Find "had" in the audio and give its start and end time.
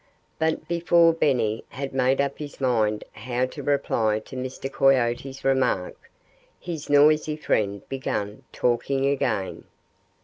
1.69-1.93